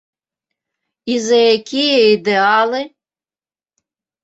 [1.15, 2.83] І за якія ідэалы?